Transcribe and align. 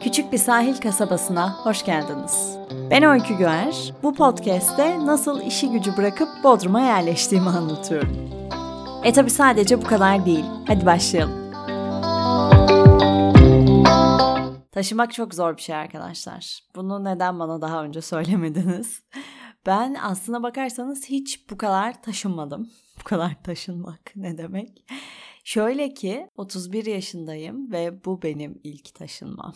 Küçük 0.00 0.32
bir 0.32 0.38
sahil 0.38 0.76
kasabasına 0.80 1.52
hoş 1.64 1.84
geldiniz. 1.84 2.56
Ben 2.90 3.02
Öykü 3.02 3.34
Güer. 3.34 3.92
Bu 4.02 4.14
podcast'te 4.14 5.06
nasıl 5.06 5.42
işi 5.42 5.70
gücü 5.70 5.96
bırakıp 5.96 6.28
Bodrum'a 6.44 6.80
yerleştiğimi 6.80 7.48
anlatıyorum. 7.48 8.30
E 9.04 9.12
tabi 9.12 9.30
sadece 9.30 9.82
bu 9.82 9.86
kadar 9.86 10.26
değil. 10.26 10.44
Hadi 10.66 10.86
başlayalım. 10.86 11.52
Taşımak 14.72 15.12
çok 15.12 15.34
zor 15.34 15.56
bir 15.56 15.62
şey 15.62 15.74
arkadaşlar. 15.74 16.60
Bunu 16.76 17.04
neden 17.04 17.38
bana 17.38 17.60
daha 17.60 17.84
önce 17.84 18.00
söylemediniz? 18.02 19.02
Ben 19.66 19.94
aslına 20.02 20.42
bakarsanız 20.42 21.04
hiç 21.08 21.50
bu 21.50 21.56
kadar 21.58 22.02
taşınmadım. 22.02 22.70
Bu 23.00 23.04
kadar 23.04 23.42
taşınmak 23.44 24.12
ne 24.16 24.38
demek? 24.38 24.84
Şöyle 25.44 25.94
ki 25.94 26.26
31 26.36 26.86
yaşındayım 26.86 27.72
ve 27.72 28.04
bu 28.04 28.22
benim 28.22 28.60
ilk 28.64 28.94
taşınmam. 28.94 29.54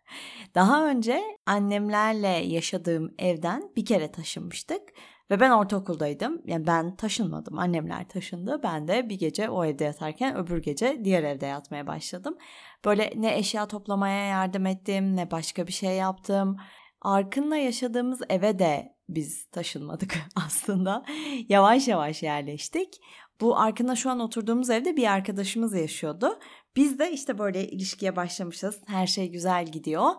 Daha 0.54 0.88
önce 0.88 1.22
annemlerle 1.46 2.28
yaşadığım 2.28 3.14
evden 3.18 3.62
bir 3.76 3.84
kere 3.84 4.12
taşınmıştık 4.12 4.82
ve 5.30 5.40
ben 5.40 5.50
ortaokuldaydım. 5.50 6.42
Yani 6.44 6.66
ben 6.66 6.96
taşınmadım. 6.96 7.58
Annemler 7.58 8.08
taşındı. 8.08 8.60
Ben 8.62 8.88
de 8.88 9.08
bir 9.08 9.18
gece 9.18 9.50
o 9.50 9.64
evde 9.64 9.84
yatarken 9.84 10.36
öbür 10.36 10.62
gece 10.62 11.00
diğer 11.04 11.22
evde 11.22 11.46
yatmaya 11.46 11.86
başladım. 11.86 12.36
Böyle 12.84 13.12
ne 13.16 13.38
eşya 13.38 13.68
toplamaya 13.68 14.24
yardım 14.26 14.66
ettim 14.66 15.16
ne 15.16 15.30
başka 15.30 15.66
bir 15.66 15.72
şey 15.72 15.96
yaptım. 15.96 16.56
Arkın'la 17.00 17.56
yaşadığımız 17.56 18.20
eve 18.28 18.58
de 18.58 18.96
biz 19.08 19.46
taşınmadık 19.46 20.18
aslında. 20.46 21.04
Yavaş 21.48 21.88
yavaş 21.88 22.22
yerleştik. 22.22 22.88
Bu 23.40 23.58
Arkın'la 23.58 23.96
şu 23.96 24.10
an 24.10 24.20
oturduğumuz 24.20 24.70
evde 24.70 24.96
bir 24.96 25.12
arkadaşımız 25.12 25.74
yaşıyordu. 25.74 26.38
Biz 26.76 26.98
de 26.98 27.12
işte 27.12 27.38
böyle 27.38 27.68
ilişkiye 27.68 28.16
başlamışız. 28.16 28.80
Her 28.86 29.06
şey 29.06 29.30
güzel 29.30 29.66
gidiyor. 29.66 30.10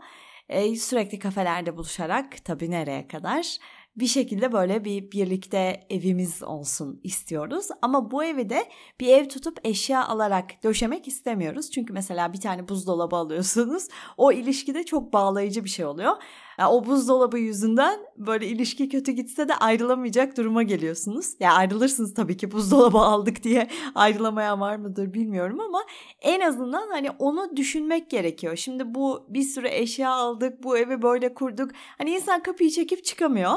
Ee, 0.50 0.76
sürekli 0.76 1.20
kafelerde 1.20 1.78
buluşarak 1.78 2.46
tabii 2.46 2.72
nereye 2.72 3.08
kadar 3.08 3.58
bir 3.96 4.08
şekilde 4.08 4.52
böyle 4.52 4.86
bir 4.86 5.12
birlikte 5.12 5.88
evimiz 5.90 6.44
olsun 6.44 7.02
istiyoruz. 7.04 7.68
Ama 7.82 8.12
bu 8.12 8.24
evi 8.24 8.50
de 8.50 8.70
bir 9.00 9.08
ev 9.08 9.30
tutup 9.30 9.60
eşya 9.64 10.08
alarak 10.08 10.64
döşemek 10.64 11.08
istemiyoruz. 11.08 11.72
Çünkü 11.72 11.94
mesela 11.94 12.34
bir 12.34 12.40
tane 12.40 12.68
buzdolabı 12.68 13.16
alıyorsunuz. 13.16 13.88
O 14.18 14.32
ilişkide 14.32 14.84
çok 14.84 15.14
bağlayıcı 15.14 15.64
bir 15.64 15.70
şey 15.70 15.86
oluyor. 15.86 16.14
Yani 16.60 16.70
o 16.70 16.86
buzdolabı 16.86 17.40
yüzünden 17.40 18.00
böyle 18.18 18.48
ilişki 18.48 18.90
kötü 18.90 19.12
gitse 19.12 19.48
de 19.48 19.56
ayrılamayacak 19.56 20.38
duruma 20.38 20.64
geliyorsunuz. 20.64 21.26
Ya 21.26 21.36
yani 21.40 21.54
ayrılırsınız 21.54 22.14
tabii 22.14 22.38
ki 22.38 22.52
buzdolabı 22.52 22.98
aldık 23.00 23.44
diye 23.44 23.68
ayrılamayan 23.96 24.62
var 24.62 24.76
mıdır 24.76 25.14
bilmiyorum 25.14 25.60
ama 25.60 25.84
en 26.22 26.40
azından 26.40 26.88
hani 26.90 27.12
onu 27.20 27.58
düşünmek 27.58 28.10
gerekiyor. 28.10 28.56
Şimdi 28.56 28.96
bu 28.96 29.26
bir 29.30 29.44
sürü 29.44 29.68
eşya 29.68 30.12
aldık, 30.12 30.64
bu 30.64 30.78
evi 30.78 31.02
böyle 31.02 31.34
kurduk. 31.34 31.72
Hani 31.98 32.12
insan 32.12 32.44
kapıyı 32.44 32.70
çekip 32.70 33.04
çıkamıyor 33.06 33.54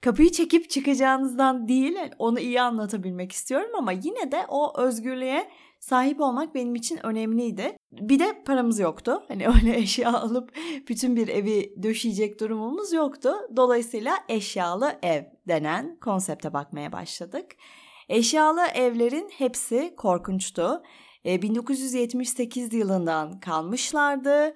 kapıyı 0.00 0.32
çekip 0.32 0.70
çıkacağınızdan 0.70 1.68
değil 1.68 1.96
onu 2.18 2.40
iyi 2.40 2.60
anlatabilmek 2.60 3.32
istiyorum 3.32 3.70
ama 3.78 3.92
yine 3.92 4.32
de 4.32 4.44
o 4.48 4.80
özgürlüğe 4.80 5.48
sahip 5.80 6.20
olmak 6.20 6.54
benim 6.54 6.74
için 6.74 7.06
önemliydi. 7.06 7.75
Bir 7.92 8.18
de 8.18 8.42
paramız 8.44 8.78
yoktu. 8.78 9.22
Hani 9.28 9.48
öyle 9.56 9.76
eşya 9.76 10.12
alıp 10.12 10.52
bütün 10.88 11.16
bir 11.16 11.28
evi 11.28 11.82
döşeyecek 11.82 12.40
durumumuz 12.40 12.92
yoktu. 12.92 13.34
Dolayısıyla 13.56 14.16
eşyalı 14.28 14.98
ev 15.02 15.24
denen 15.48 15.96
konsepte 16.00 16.52
bakmaya 16.52 16.92
başladık. 16.92 17.46
Eşyalı 18.08 18.66
evlerin 18.74 19.30
hepsi 19.38 19.94
korkunçtu. 19.96 20.82
1978 21.24 22.74
e, 22.74 22.76
yılından 22.76 23.40
kalmışlardı 23.40 24.54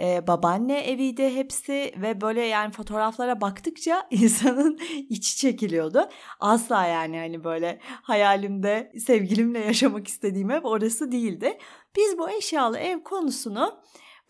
e, 0.00 0.26
babaanne 0.26 0.80
eviydi 0.80 1.34
hepsi 1.34 1.94
ve 1.96 2.20
böyle 2.20 2.42
yani 2.42 2.72
fotoğraflara 2.72 3.40
baktıkça 3.40 4.06
insanın 4.10 4.78
içi 5.08 5.36
çekiliyordu. 5.36 6.08
Asla 6.40 6.86
yani 6.86 7.18
hani 7.18 7.44
böyle 7.44 7.78
hayalimde 7.82 8.92
sevgilimle 9.06 9.58
yaşamak 9.58 10.08
istediğim 10.08 10.50
ev 10.50 10.60
orası 10.62 11.12
değildi. 11.12 11.58
Biz 11.96 12.18
bu 12.18 12.30
eşyalı 12.30 12.78
ev 12.78 13.02
konusunu 13.02 13.82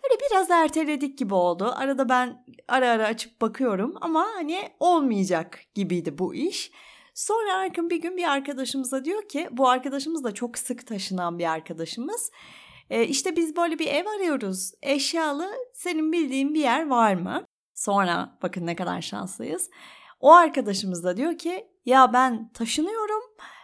böyle 0.03 0.21
biraz 0.31 0.51
erteledik 0.51 1.19
gibi 1.19 1.34
oldu. 1.34 1.72
Arada 1.77 2.09
ben 2.09 2.45
ara 2.69 2.91
ara 2.91 3.06
açıp 3.06 3.41
bakıyorum 3.41 3.95
ama 4.01 4.27
hani 4.34 4.69
olmayacak 4.81 5.61
gibiydi 5.75 6.19
bu 6.19 6.34
iş. 6.34 6.72
Sonra 7.15 7.55
Arkın 7.55 7.91
bir 7.91 8.03
gün 8.03 8.17
bir 8.17 8.31
arkadaşımıza 8.31 9.05
diyor 9.05 9.28
ki 9.28 9.49
bu 9.53 9.69
arkadaşımız 9.69 10.25
da 10.25 10.34
çok 10.34 10.59
sık 10.59 10.87
taşınan 10.87 11.39
bir 11.39 11.51
arkadaşımız. 11.53 12.31
E, 12.92 13.06
işte 13.06 13.36
biz 13.36 13.56
böyle 13.56 13.78
bir 13.78 13.86
ev 13.86 14.06
arıyoruz. 14.06 14.72
Eşyalı 14.82 15.50
senin 15.75 16.12
bildiğin 16.12 16.54
bir 16.54 16.60
yer 16.60 16.86
var 16.88 17.14
mı? 17.14 17.44
Sonra 17.75 18.38
bakın 18.42 18.66
ne 18.66 18.76
kadar 18.76 19.03
şanslıyız. 19.03 19.70
O 20.20 20.32
arkadaşımız 20.32 21.04
da 21.04 21.16
diyor 21.16 21.38
ki 21.38 21.66
ya 21.84 22.12
ben 22.12 22.53
taşınıyorum. 22.53 23.22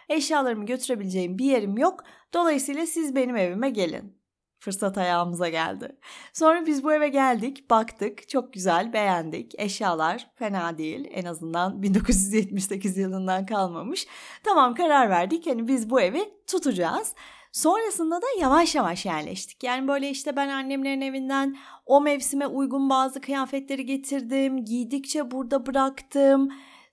Eşyalarımı 0.09 0.65
götürebileceğim 0.65 1.37
bir 1.37 1.45
yerim 1.45 1.77
yok. 1.77 2.03
Dolayısıyla 2.33 2.85
siz 2.85 3.15
benim 3.15 3.35
evime 3.35 3.69
gelin. 3.69 4.19
Fırsat 4.59 4.97
ayağımıza 4.97 5.49
geldi. 5.49 5.99
Sonra 6.33 6.65
biz 6.65 6.83
bu 6.83 6.93
eve 6.93 7.07
geldik, 7.07 7.69
baktık. 7.69 8.29
Çok 8.29 8.53
güzel, 8.53 8.93
beğendik. 8.93 9.53
Eşyalar 9.57 10.31
fena 10.35 10.77
değil. 10.77 11.07
En 11.11 11.25
azından 11.25 11.83
1978 11.83 12.97
yılından 12.97 13.45
kalmamış. 13.45 14.07
Tamam 14.43 14.75
karar 14.75 15.09
verdik. 15.09 15.47
Hani 15.47 15.67
biz 15.67 15.89
bu 15.89 16.01
evi 16.01 16.33
tutacağız. 16.47 17.15
Sonrasında 17.51 18.15
da 18.15 18.25
yavaş 18.39 18.75
yavaş 18.75 19.05
yerleştik. 19.05 19.63
Yani 19.63 19.87
böyle 19.87 20.09
işte 20.09 20.35
ben 20.35 20.49
annemlerin 20.49 21.01
evinden 21.01 21.57
o 21.85 22.01
mevsime 22.01 22.47
uygun 22.47 22.89
bazı 22.89 23.21
kıyafetleri 23.21 23.85
getirdim. 23.85 24.65
Giydikçe 24.65 25.31
burada 25.31 25.65
bıraktım. 25.65 26.49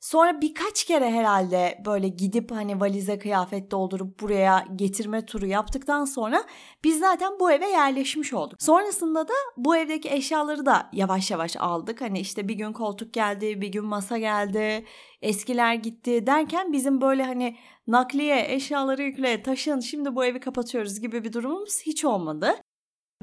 Sonra 0.06 0.41
birkaç 0.41 0.84
kere 0.84 1.11
herhalde 1.11 1.83
böyle 1.87 2.09
gidip 2.09 2.50
hani 2.50 2.81
valize 2.81 3.19
kıyafet 3.19 3.71
doldurup 3.71 4.21
buraya 4.21 4.65
getirme 4.77 5.27
turu 5.27 5.47
yaptıktan 5.47 6.05
sonra 6.05 6.44
biz 6.84 6.99
zaten 6.99 7.33
bu 7.41 7.53
eve 7.53 7.67
yerleşmiş 7.67 8.33
olduk. 8.33 8.62
Sonrasında 8.62 9.28
da 9.28 9.33
bu 9.56 9.77
evdeki 9.77 10.11
eşyaları 10.11 10.66
da 10.66 10.91
yavaş 10.93 11.31
yavaş 11.31 11.56
aldık. 11.56 12.00
Hani 12.00 12.21
işte 12.21 12.49
bir 12.49 12.55
gün 12.55 12.72
koltuk 12.72 13.12
geldi, 13.12 13.61
bir 13.61 13.69
gün 13.69 13.84
masa 13.84 14.19
geldi, 14.19 14.84
eskiler 15.22 15.75
gitti 15.75 16.27
derken 16.27 16.72
bizim 16.72 17.00
böyle 17.00 17.22
hani 17.22 17.56
nakliye, 17.87 18.55
eşyaları 18.55 19.03
yükle, 19.03 19.43
taşın, 19.43 19.81
şimdi 19.81 20.16
bu 20.16 20.25
evi 20.25 20.41
kapatıyoruz 20.41 21.00
gibi 21.00 21.25
bir 21.25 21.33
durumumuz 21.33 21.81
hiç 21.87 22.05
olmadı. 22.05 22.55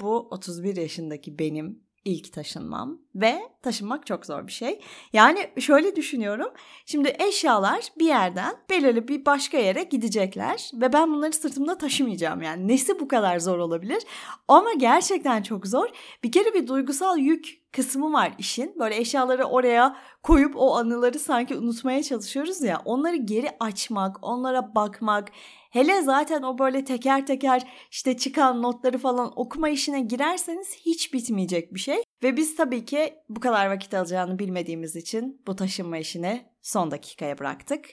Bu 0.02 0.28
31 0.32 0.76
yaşındaki 0.76 1.40
benim 1.40 1.83
ilk 2.06 2.34
taşınmam 2.34 3.00
ve 3.16 3.40
taşınmak 3.62 4.06
çok 4.06 4.26
zor 4.26 4.48
bir 4.48 4.52
şey. 4.52 4.82
Yani 5.14 5.50
şöyle 5.60 5.96
düşünüyorum. 5.96 6.54
Şimdi 6.86 7.16
eşyalar 7.20 7.88
bir 8.00 8.06
yerden 8.06 8.56
belirli 8.70 9.08
bir 9.08 9.26
başka 9.26 9.58
yere 9.58 9.84
gidecekler 9.84 10.72
ve 10.74 10.94
ben 10.94 11.14
bunları 11.14 11.34
sırtımda 11.34 11.78
taşımayacağım. 11.78 12.42
Yani 12.42 12.68
nesi 12.68 13.00
bu 13.00 13.08
kadar 13.08 13.40
zor 13.40 13.58
olabilir? 13.58 14.04
Ama 14.48 14.74
gerçekten 14.74 15.44
çok 15.44 15.68
zor. 15.68 15.88
Bir 16.24 16.32
kere 16.32 16.54
bir 16.54 16.68
duygusal 16.68 17.18
yük 17.18 17.63
kısmı 17.74 18.14
var 18.14 18.34
işin. 18.38 18.80
Böyle 18.80 18.98
eşyaları 18.98 19.44
oraya 19.44 19.98
koyup 20.24 20.54
o 20.56 20.76
anıları 20.76 21.20
sanki 21.20 21.56
unutmaya 21.56 22.04
çalışıyoruz 22.04 22.62
ya. 22.62 22.82
Onları 22.86 23.16
geri 23.16 23.50
açmak, 23.60 24.18
onlara 24.22 24.76
bakmak, 24.76 25.30
hele 25.70 26.02
zaten 26.02 26.42
o 26.42 26.60
böyle 26.60 26.86
teker 26.86 27.26
teker 27.26 27.68
işte 27.92 28.18
çıkan 28.18 28.62
notları 28.62 28.98
falan 28.98 29.34
okuma 29.36 29.70
işine 29.70 30.02
girerseniz 30.02 30.76
hiç 30.86 31.14
bitmeyecek 31.14 31.74
bir 31.74 31.80
şey. 31.80 32.04
Ve 32.24 32.38
biz 32.38 32.56
tabii 32.56 32.86
ki 32.86 33.14
bu 33.30 33.40
kadar 33.40 33.70
vakit 33.70 33.94
alacağını 33.94 34.40
bilmediğimiz 34.40 34.96
için 34.96 35.42
bu 35.48 35.56
taşınma 35.56 35.98
işini 35.98 36.46
son 36.62 36.92
dakikaya 36.92 37.40
bıraktık. 37.40 37.86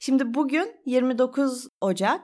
Şimdi 0.00 0.34
bugün 0.34 0.74
29 0.86 1.68
Ocak. 1.80 2.22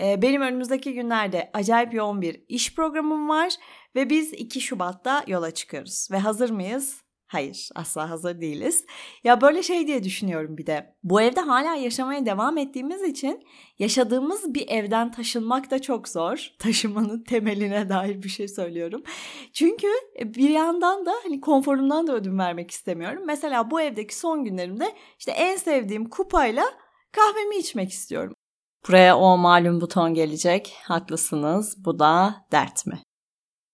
Ee, 0.00 0.22
benim 0.22 0.42
önümüzdeki 0.42 0.94
günlerde 0.94 1.50
acayip 1.52 1.94
yoğun 1.94 2.22
bir 2.22 2.44
iş 2.48 2.74
programım 2.74 3.28
var 3.28 3.54
ve 3.94 4.10
biz 4.10 4.32
2 4.32 4.60
Şubat'ta 4.60 5.24
yola 5.26 5.50
çıkıyoruz. 5.50 6.08
Ve 6.10 6.18
hazır 6.18 6.50
mıyız? 6.50 7.02
Hayır, 7.28 7.68
asla 7.74 8.10
hazır 8.10 8.40
değiliz. 8.40 8.86
Ya 9.24 9.40
böyle 9.40 9.62
şey 9.62 9.86
diye 9.86 10.04
düşünüyorum 10.04 10.58
bir 10.58 10.66
de. 10.66 10.96
Bu 11.02 11.20
evde 11.20 11.40
hala 11.40 11.74
yaşamaya 11.74 12.26
devam 12.26 12.58
ettiğimiz 12.58 13.02
için 13.02 13.44
yaşadığımız 13.78 14.54
bir 14.54 14.68
evden 14.68 15.10
taşınmak 15.12 15.70
da 15.70 15.82
çok 15.82 16.08
zor. 16.08 16.50
Taşımanın 16.58 17.24
temeline 17.24 17.88
dair 17.88 18.22
bir 18.22 18.28
şey 18.28 18.48
söylüyorum. 18.48 19.02
Çünkü 19.52 19.86
e, 20.20 20.34
bir 20.34 20.50
yandan 20.50 21.06
da 21.06 21.12
hani 21.22 21.40
konforumdan 21.40 22.06
da 22.06 22.14
ödün 22.14 22.38
vermek 22.38 22.70
istemiyorum. 22.70 23.22
Mesela 23.26 23.70
bu 23.70 23.80
evdeki 23.80 24.16
son 24.16 24.44
günlerimde 24.44 24.94
işte 25.18 25.32
en 25.32 25.56
sevdiğim 25.56 26.08
kupayla 26.08 26.64
kahvemi 27.12 27.56
içmek 27.56 27.90
istiyorum. 27.90 28.34
Buraya 28.88 29.18
o 29.18 29.38
malum 29.38 29.80
buton 29.80 30.14
gelecek. 30.14 30.74
Haklısınız. 30.84 31.84
Bu 31.84 31.98
da 31.98 32.34
dert 32.52 32.86
mi? 32.86 32.98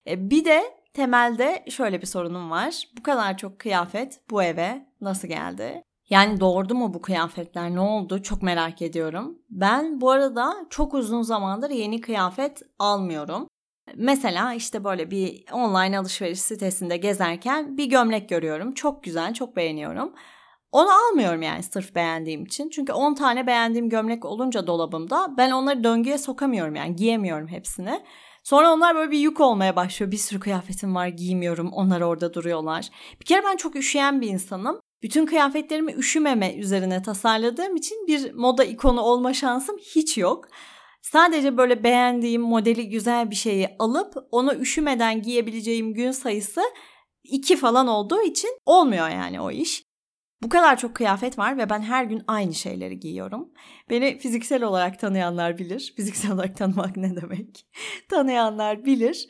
E, 0.06 0.30
bir 0.30 0.44
de 0.44 0.62
temelde 0.92 1.64
şöyle 1.70 2.00
bir 2.00 2.06
sorunum 2.06 2.50
var. 2.50 2.82
Bu 2.98 3.02
kadar 3.02 3.36
çok 3.36 3.58
kıyafet 3.58 4.20
bu 4.30 4.42
eve 4.42 4.86
nasıl 5.00 5.28
geldi? 5.28 5.82
Yani 6.10 6.40
doğurdu 6.40 6.74
mu 6.74 6.94
bu 6.94 7.02
kıyafetler 7.02 7.74
ne 7.74 7.80
oldu 7.80 8.22
çok 8.22 8.42
merak 8.42 8.82
ediyorum. 8.82 9.38
Ben 9.50 10.00
bu 10.00 10.10
arada 10.10 10.54
çok 10.70 10.94
uzun 10.94 11.22
zamandır 11.22 11.70
yeni 11.70 12.00
kıyafet 12.00 12.62
almıyorum. 12.78 13.48
Mesela 13.96 14.54
işte 14.54 14.84
böyle 14.84 15.10
bir 15.10 15.44
online 15.52 15.98
alışveriş 15.98 16.40
sitesinde 16.40 16.96
gezerken 16.96 17.76
bir 17.76 17.86
gömlek 17.86 18.28
görüyorum. 18.28 18.74
Çok 18.74 19.04
güzel, 19.04 19.34
çok 19.34 19.56
beğeniyorum. 19.56 20.14
Onu 20.74 20.88
almıyorum 20.90 21.42
yani 21.42 21.62
sırf 21.62 21.94
beğendiğim 21.94 22.44
için. 22.44 22.68
Çünkü 22.68 22.92
10 22.92 23.14
tane 23.14 23.46
beğendiğim 23.46 23.88
gömlek 23.88 24.24
olunca 24.24 24.66
dolabımda 24.66 25.34
ben 25.36 25.50
onları 25.50 25.84
döngüye 25.84 26.18
sokamıyorum 26.18 26.74
yani 26.74 26.96
giyemiyorum 26.96 27.48
hepsini. 27.48 28.04
Sonra 28.42 28.72
onlar 28.72 28.96
böyle 28.96 29.10
bir 29.10 29.18
yük 29.18 29.40
olmaya 29.40 29.76
başlıyor. 29.76 30.12
Bir 30.12 30.16
sürü 30.16 30.40
kıyafetim 30.40 30.94
var 30.94 31.06
giymiyorum. 31.06 31.72
Onlar 31.72 32.00
orada 32.00 32.34
duruyorlar. 32.34 32.90
Bir 33.20 33.24
kere 33.24 33.44
ben 33.44 33.56
çok 33.56 33.76
üşüyen 33.76 34.20
bir 34.20 34.28
insanım. 34.28 34.80
Bütün 35.02 35.26
kıyafetlerimi 35.26 35.92
üşümeme 35.92 36.54
üzerine 36.54 37.02
tasarladığım 37.02 37.76
için 37.76 38.06
bir 38.06 38.32
moda 38.32 38.64
ikonu 38.64 39.00
olma 39.00 39.34
şansım 39.34 39.76
hiç 39.78 40.18
yok. 40.18 40.48
Sadece 41.02 41.56
böyle 41.56 41.84
beğendiğim 41.84 42.42
modeli 42.42 42.88
güzel 42.88 43.30
bir 43.30 43.36
şeyi 43.36 43.68
alıp 43.78 44.14
onu 44.30 44.54
üşümeden 44.54 45.22
giyebileceğim 45.22 45.94
gün 45.94 46.10
sayısı 46.10 46.60
iki 47.24 47.56
falan 47.56 47.86
olduğu 47.86 48.22
için 48.22 48.50
olmuyor 48.66 49.08
yani 49.08 49.40
o 49.40 49.50
iş. 49.50 49.93
Bu 50.42 50.48
kadar 50.48 50.76
çok 50.76 50.94
kıyafet 50.94 51.38
var 51.38 51.58
ve 51.58 51.70
ben 51.70 51.82
her 51.82 52.04
gün 52.04 52.22
aynı 52.26 52.54
şeyleri 52.54 53.00
giyiyorum. 53.00 53.52
Beni 53.90 54.18
fiziksel 54.18 54.62
olarak 54.62 54.98
tanıyanlar 54.98 55.58
bilir. 55.58 55.92
Fiziksel 55.96 56.32
olarak 56.32 56.56
tanımak 56.56 56.96
ne 56.96 57.16
demek? 57.16 57.66
tanıyanlar 58.10 58.84
bilir. 58.84 59.28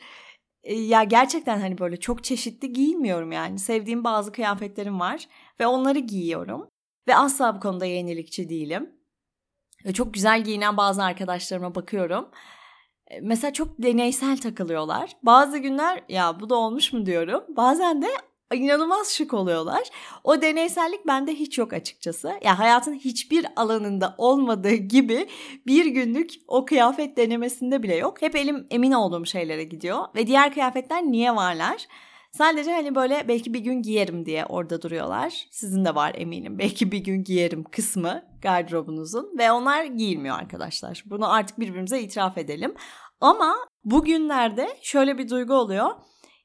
E, 0.63 0.73
ya 0.75 1.03
gerçekten 1.03 1.59
hani 1.59 1.77
böyle 1.77 1.97
çok 1.99 2.23
çeşitli 2.23 2.73
giymiyorum 2.73 3.31
yani. 3.31 3.59
Sevdiğim 3.59 4.03
bazı 4.03 4.31
kıyafetlerim 4.31 4.99
var 4.99 5.27
ve 5.59 5.67
onları 5.67 5.99
giyiyorum. 5.99 6.69
Ve 7.07 7.15
asla 7.15 7.55
bu 7.55 7.59
konuda 7.59 7.85
yenilikçi 7.85 8.49
değilim. 8.49 8.95
Çok 9.93 10.13
güzel 10.13 10.43
giyinen 10.43 10.77
bazı 10.77 11.03
arkadaşlarıma 11.03 11.75
bakıyorum. 11.75 12.29
E, 13.07 13.21
mesela 13.21 13.53
çok 13.53 13.83
deneysel 13.83 14.37
takılıyorlar. 14.37 15.11
Bazı 15.23 15.57
günler 15.57 16.03
ya 16.09 16.39
bu 16.39 16.49
da 16.49 16.55
olmuş 16.55 16.93
mu 16.93 17.05
diyorum. 17.05 17.43
Bazen 17.57 18.01
de 18.01 18.07
inanılmaz 18.53 19.07
şık 19.07 19.33
oluyorlar. 19.33 19.83
O 20.23 20.41
deneysellik 20.41 21.07
bende 21.07 21.33
hiç 21.33 21.57
yok 21.57 21.73
açıkçası. 21.73 22.27
Ya 22.27 22.37
yani 22.43 22.55
hayatın 22.55 22.93
hiçbir 22.93 23.45
alanında 23.55 24.15
olmadığı 24.17 24.73
gibi 24.73 25.27
bir 25.67 25.85
günlük 25.85 26.31
o 26.47 26.65
kıyafet 26.65 27.17
denemesinde 27.17 27.83
bile 27.83 27.95
yok. 27.95 28.21
Hep 28.21 28.35
elim 28.35 28.67
emin 28.71 28.91
olduğum 28.91 29.25
şeylere 29.25 29.63
gidiyor 29.63 29.99
ve 30.15 30.27
diğer 30.27 30.53
kıyafetler 30.53 31.03
niye 31.03 31.35
varlar? 31.35 31.87
Sadece 32.31 32.71
hani 32.71 32.95
böyle 32.95 33.27
belki 33.27 33.53
bir 33.53 33.59
gün 33.59 33.81
giyerim 33.81 34.25
diye 34.25 34.45
orada 34.45 34.81
duruyorlar. 34.81 35.47
Sizin 35.51 35.85
de 35.85 35.95
var 35.95 36.11
eminim. 36.15 36.59
Belki 36.59 36.91
bir 36.91 36.97
gün 36.97 37.23
giyerim 37.23 37.63
kısmı 37.63 38.23
gardırobunuzun 38.41 39.37
ve 39.37 39.51
onlar 39.51 39.83
giyilmiyor 39.83 40.39
arkadaşlar. 40.39 41.03
Bunu 41.05 41.33
artık 41.33 41.59
birbirimize 41.59 42.01
itiraf 42.01 42.37
edelim. 42.37 42.75
Ama 43.21 43.55
bugünlerde 43.83 44.77
şöyle 44.81 45.17
bir 45.17 45.29
duygu 45.29 45.53
oluyor 45.53 45.89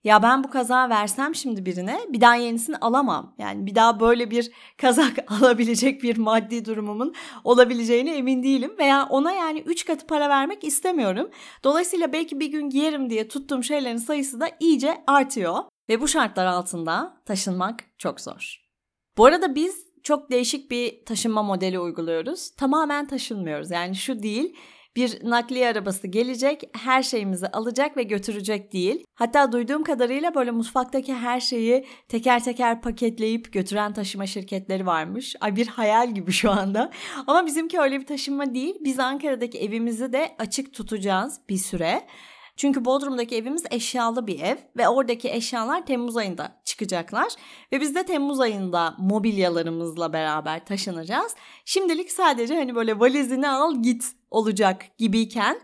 ya 0.05 0.23
ben 0.23 0.45
bu 0.45 0.51
kazağı 0.51 0.91
versem 0.91 1.35
şimdi 1.35 1.67
birine 1.67 2.01
bir 2.09 2.21
daha 2.21 2.35
yenisini 2.35 2.77
alamam. 2.77 3.35
Yani 3.39 3.67
bir 3.67 3.75
daha 3.75 4.01
böyle 4.01 4.31
bir 4.31 4.51
kazak 4.77 5.13
alabilecek 5.33 6.03
bir 6.03 6.17
maddi 6.17 6.65
durumumun 6.65 7.15
olabileceğine 7.45 8.17
emin 8.17 8.43
değilim. 8.43 8.75
Veya 8.79 9.07
ona 9.11 9.33
yani 9.33 9.61
3 9.61 9.85
katı 9.85 10.07
para 10.07 10.29
vermek 10.29 10.65
istemiyorum. 10.65 11.31
Dolayısıyla 11.65 12.13
belki 12.13 12.41
bir 12.41 12.47
gün 12.47 12.71
giyerim 12.71 13.11
diye 13.11 13.29
tuttuğum 13.29 13.63
şeylerin 13.63 13.97
sayısı 13.97 14.41
da 14.41 14.49
iyice 14.61 15.05
artıyor. 15.07 15.59
Ve 15.89 16.01
bu 16.01 16.09
şartlar 16.09 16.47
altında 16.47 17.23
taşınmak 17.27 17.85
çok 17.99 18.21
zor. 18.21 18.61
Bu 19.17 19.25
arada 19.25 19.55
biz 19.55 19.91
çok 20.03 20.31
değişik 20.31 20.71
bir 20.71 21.05
taşınma 21.05 21.43
modeli 21.43 21.79
uyguluyoruz. 21.79 22.51
Tamamen 22.51 23.07
taşınmıyoruz. 23.07 23.71
Yani 23.71 23.95
şu 23.95 24.23
değil 24.23 24.57
bir 24.97 25.19
nakliye 25.25 25.69
arabası 25.69 26.07
gelecek, 26.07 26.63
her 26.77 27.03
şeyimizi 27.03 27.49
alacak 27.49 27.97
ve 27.97 28.03
götürecek 28.03 28.73
değil. 28.73 29.05
Hatta 29.15 29.53
duyduğum 29.53 29.85
kadarıyla 29.85 30.35
böyle 30.35 30.51
mutfaktaki 30.51 31.15
her 31.15 31.41
şeyi 31.41 31.87
teker 32.09 32.45
teker 32.45 32.83
paketleyip 32.83 33.53
götüren 33.53 33.93
taşıma 33.93 34.27
şirketleri 34.27 34.87
varmış. 34.87 35.37
Ay 35.41 35.57
bir 35.57 35.67
hayal 35.67 36.15
gibi 36.15 36.33
şu 36.33 36.51
anda. 36.51 36.91
Ama 37.27 37.47
bizimki 37.47 37.81
öyle 37.81 38.01
bir 38.01 38.07
taşınma 38.07 38.55
değil. 38.55 38.75
Biz 38.81 38.99
Ankara'daki 38.99 39.59
evimizi 39.59 40.13
de 40.13 40.37
açık 40.39 40.75
tutacağız 40.75 41.41
bir 41.49 41.59
süre. 41.59 42.07
Çünkü 42.57 42.85
Bodrum'daki 42.85 43.37
evimiz 43.37 43.65
eşyalı 43.71 44.27
bir 44.27 44.41
ev 44.41 44.57
ve 44.77 44.89
oradaki 44.89 45.31
eşyalar 45.31 45.87
Temmuz 45.87 46.17
ayında 46.17 46.61
çıkacaklar. 46.65 47.29
Ve 47.73 47.81
biz 47.81 47.95
de 47.95 48.03
Temmuz 48.03 48.41
ayında 48.41 48.95
mobilyalarımızla 48.99 50.13
beraber 50.13 50.65
taşınacağız. 50.65 51.35
Şimdilik 51.65 52.13
sadece 52.13 52.55
hani 52.55 52.75
böyle 52.75 53.01
valizini 53.01 53.49
al 53.49 53.83
git 53.83 54.20
olacak 54.31 54.83
gibiyken 54.99 55.61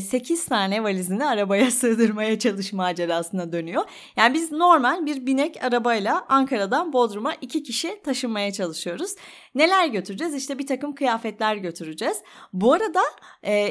8 0.00 0.44
tane 0.44 0.84
valizini 0.84 1.26
arabaya 1.26 1.70
sığdırmaya 1.70 2.38
çalış 2.38 2.72
macerasına 2.72 3.52
dönüyor. 3.52 3.84
Yani 4.16 4.34
biz 4.34 4.52
normal 4.52 5.06
bir 5.06 5.26
binek 5.26 5.64
arabayla 5.64 6.24
Ankara'dan 6.28 6.92
Bodrum'a 6.92 7.34
iki 7.34 7.62
kişi 7.62 8.02
taşınmaya 8.02 8.52
çalışıyoruz. 8.52 9.14
Neler 9.54 9.86
götüreceğiz? 9.86 10.34
İşte 10.34 10.58
bir 10.58 10.66
takım 10.66 10.94
kıyafetler 10.94 11.56
götüreceğiz. 11.56 12.22
Bu 12.52 12.72
arada 12.72 13.00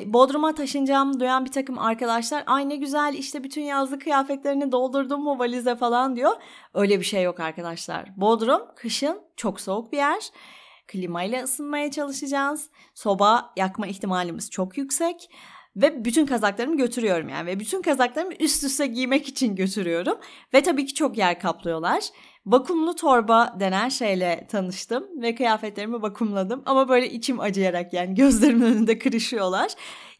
Bodrum'a 0.06 0.56
taşınacağımı 0.56 1.20
duyan 1.20 1.46
bir 1.46 1.52
takım 1.52 1.80
arkadaşlar 1.80 2.44
ay 2.48 2.70
ne 2.70 2.76
güzel 2.76 3.16
işte 3.18 3.44
bütün 3.44 3.62
yazlık 3.62 4.02
kıyafetlerini 4.02 4.72
doldurdum 4.72 5.24
mu 5.24 5.40
valize 5.40 5.76
falan 5.76 6.16
diyor. 6.16 6.32
Öyle 6.74 7.00
bir 7.00 7.06
şey 7.06 7.24
yok 7.24 7.40
arkadaşlar. 7.40 8.10
Bodrum 8.18 8.62
kışın 8.76 9.22
çok 9.36 9.62
soğuk 9.62 9.92
bir 9.92 9.98
yer 9.98 10.32
klimayla 10.92 11.44
ısınmaya 11.44 11.92
çalışacağız. 11.92 12.70
Soba 12.96 13.54
yakma 13.58 13.88
ihtimalimiz 13.88 14.50
çok 14.50 14.78
yüksek. 14.78 15.30
Ve 15.76 16.06
bütün 16.06 16.26
kazaklarımı 16.26 16.78
götürüyorum 16.78 17.30
yani. 17.30 17.46
Ve 17.46 17.60
bütün 17.60 17.82
kazaklarımı 17.82 18.34
üst 18.40 18.64
üste 18.64 18.88
giymek 18.88 19.28
için 19.28 19.56
götürüyorum. 19.56 20.18
Ve 20.54 20.62
tabii 20.64 20.86
ki 20.86 20.94
çok 20.94 21.18
yer 21.18 21.40
kaplıyorlar. 21.40 22.04
Vakumlu 22.46 22.96
torba 22.96 23.56
denen 23.60 23.90
şeyle 23.90 24.48
tanıştım 24.50 25.22
ve 25.22 25.36
kıyafetlerimi 25.36 26.02
vakumladım. 26.02 26.64
Ama 26.66 26.90
böyle 26.90 27.10
içim 27.10 27.40
acıyarak 27.40 27.94
yani 27.94 28.16
gözlerimin 28.16 28.66
önünde 28.66 29.00
kırışıyorlar. 29.00 29.72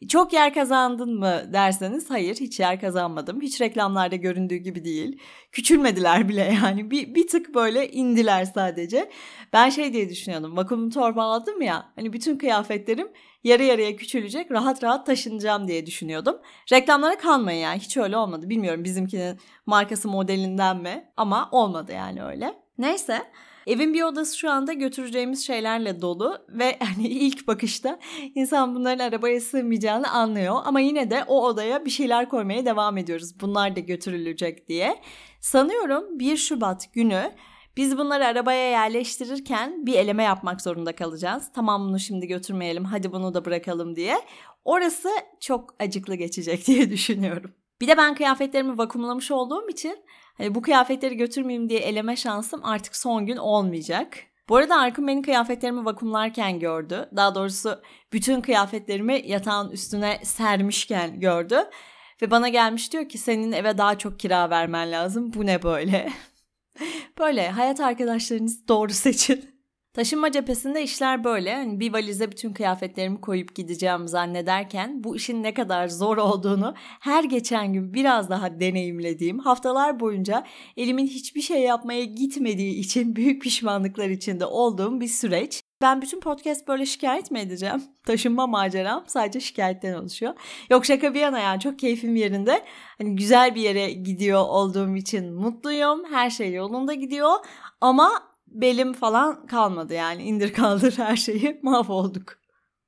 Çok 0.08 0.34
yer 0.34 0.54
kazandın 0.54 1.20
mı 1.20 1.42
derseniz 1.54 2.10
hayır 2.10 2.36
hiç 2.36 2.60
yer 2.60 2.82
kazanmadım. 2.82 3.42
Hiç 3.42 3.62
reklamlarda 3.62 4.16
göründüğü 4.16 4.56
gibi 4.56 4.86
değil. 4.86 5.20
Küçülmediler 5.52 6.30
bile 6.30 6.58
yani 6.64 6.92
bir, 6.92 7.16
bir 7.16 7.28
tık 7.28 7.56
böyle 7.56 7.92
indiler 7.92 8.46
sadece. 8.46 9.12
Ben 9.54 9.70
şey 9.70 9.94
diye 9.94 10.10
düşünüyordum 10.10 10.58
vakumlu 10.58 10.90
torba 10.90 11.24
aldım 11.24 11.62
ya 11.62 11.92
hani 11.96 12.14
bütün 12.14 12.38
kıyafetlerim 12.38 13.08
yarı 13.44 13.64
yarıya 13.64 13.96
küçülecek 13.96 14.52
rahat 14.52 14.84
rahat 14.84 15.06
taşınacağım 15.06 15.68
diye 15.68 15.86
düşünüyordum. 15.86 16.38
Reklamlara 16.72 17.18
kalmayın 17.18 17.62
yani 17.62 17.80
hiç 17.80 17.98
öyle 17.98 18.18
olmadı. 18.18 18.50
Bilmiyorum 18.50 18.84
bizimkinin 18.84 19.40
markası 19.66 20.08
modelinden 20.08 20.78
mi 20.78 21.12
ama 21.18 21.50
olmadı 21.52 21.92
yani 21.92 22.24
öyle. 22.24 22.54
Neyse 22.78 23.22
Evin 23.68 23.94
bir 23.94 24.04
odası 24.04 24.38
şu 24.38 24.52
anda 24.52 24.74
götüreceğimiz 24.74 25.48
şeylerle 25.48 26.02
dolu 26.02 26.38
ve 26.50 26.80
hani 26.96 27.08
ilk 27.08 27.48
bakışta 27.48 28.00
insan 28.36 28.76
bunların 28.76 29.06
arabaya 29.10 29.42
sığmayacağını 29.42 30.12
anlıyor 30.12 30.56
ama 30.66 30.80
yine 30.80 31.12
de 31.12 31.24
o 31.28 31.46
odaya 31.46 31.86
bir 31.86 31.90
şeyler 31.90 32.30
koymaya 32.30 32.66
devam 32.66 32.98
ediyoruz. 32.98 33.40
Bunlar 33.42 33.76
da 33.76 33.80
götürülecek 33.80 34.68
diye. 34.68 35.02
Sanıyorum 35.40 36.20
1 36.20 36.38
Şubat 36.38 36.94
günü 36.94 37.32
biz 37.78 37.98
bunları 37.98 38.26
arabaya 38.26 38.70
yerleştirirken 38.70 39.86
bir 39.86 39.94
eleme 39.94 40.24
yapmak 40.24 40.62
zorunda 40.62 40.96
kalacağız. 40.96 41.52
Tamam 41.56 41.88
bunu 41.88 42.00
şimdi 42.00 42.28
götürmeyelim 42.28 42.86
hadi 42.86 43.12
bunu 43.12 43.34
da 43.34 43.46
bırakalım 43.46 43.96
diye. 43.96 44.18
Orası 44.66 45.10
çok 45.40 45.76
acıklı 45.80 46.16
geçecek 46.16 46.68
diye 46.68 46.90
düşünüyorum. 46.90 47.52
Bir 47.82 47.88
de 47.88 47.98
ben 47.98 48.16
kıyafetlerimi 48.16 48.78
vakumlamış 48.78 49.32
olduğum 49.32 49.70
için 49.70 49.98
hani 50.42 50.56
bu 50.56 50.62
kıyafetleri 50.62 51.18
götürmeyeyim 51.18 51.70
diye 51.70 51.80
eleme 51.80 52.16
şansım 52.16 52.66
artık 52.66 52.96
son 52.96 53.26
gün 53.26 53.38
olmayacak. 53.38 54.18
Bu 54.50 54.56
arada 54.56 54.80
Arkın 54.80 55.08
benim 55.08 55.22
kıyafetlerimi 55.24 55.86
vakumlarken 55.86 56.60
gördü. 56.60 57.10
Daha 57.16 57.36
doğrusu 57.36 57.82
bütün 58.14 58.42
kıyafetlerimi 58.42 59.22
yatağın 59.26 59.72
üstüne 59.72 60.20
sermişken 60.24 61.20
gördü. 61.20 61.70
Ve 62.22 62.32
bana 62.32 62.50
gelmiş 62.50 62.94
diyor 62.94 63.10
ki 63.10 63.18
senin 63.18 63.52
eve 63.52 63.78
daha 63.78 63.98
çok 63.98 64.20
kira 64.20 64.50
vermen 64.50 64.92
lazım. 64.92 65.34
Bu 65.34 65.46
ne 65.46 65.64
böyle? 65.64 66.12
böyle 67.20 67.50
hayat 67.50 67.80
arkadaşlarınızı 67.80 68.68
doğru 68.68 68.94
seçin. 68.94 69.61
Taşınma 69.94 70.32
cephesinde 70.32 70.84
işler 70.84 71.24
böyle. 71.24 71.56
Hani 71.56 71.80
bir 71.80 71.94
valize 71.94 72.32
bütün 72.32 72.54
kıyafetlerimi 72.54 73.22
koyup 73.22 73.56
gideceğim 73.56 74.08
zannederken 74.08 75.04
bu 75.04 75.16
işin 75.16 75.44
ne 75.44 75.54
kadar 75.54 75.88
zor 75.88 76.18
olduğunu 76.18 76.74
her 77.00 77.24
geçen 77.24 77.74
gün 77.74 77.94
biraz 77.94 78.30
daha 78.30 78.60
deneyimlediğim 78.60 79.40
haftalar 79.40 80.00
boyunca 80.00 80.44
elimin 80.78 81.08
hiçbir 81.08 81.42
şey 81.42 81.62
yapmaya 81.62 82.04
gitmediği 82.04 82.74
için 82.74 83.16
büyük 83.16 83.42
pişmanlıklar 83.42 84.10
içinde 84.10 84.46
olduğum 84.46 85.02
bir 85.02 85.08
süreç. 85.08 85.62
Ben 85.82 86.02
bütün 86.02 86.20
podcast 86.20 86.68
böyle 86.68 86.86
şikayet 86.86 87.32
mi 87.32 87.40
edeceğim? 87.40 87.84
Taşınma 88.06 88.48
maceram 88.48 89.04
sadece 89.08 89.40
şikayetten 89.40 89.94
oluşuyor. 89.94 90.34
Yok 90.70 90.86
şaka 90.86 91.14
bir 91.14 91.20
yana 91.20 91.40
yani 91.40 91.60
çok 91.60 91.80
keyfim 91.80 92.16
yerinde. 92.16 92.64
Hani 92.98 93.16
güzel 93.16 93.56
bir 93.56 93.62
yere 93.62 93.92
gidiyor 93.92 94.46
olduğum 94.48 94.96
için 94.96 95.34
mutluyum. 95.34 96.04
Her 96.12 96.30
şey 96.30 96.54
yolunda 96.54 96.94
gidiyor. 96.94 97.32
Ama 97.82 98.31
belim 98.52 98.94
falan 98.94 99.48
kalmadı 99.48 99.94
yani 99.94 100.24
indir 100.24 100.54
kaldır 100.54 100.94
her 100.98 101.16
şeyi 101.16 101.60
mahvolduk. 101.64 102.42